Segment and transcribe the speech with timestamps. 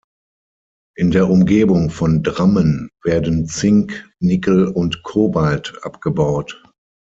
[0.97, 6.63] In der Umgebung von Drammen werden Zink, Nickel und Cobalt abgebaut.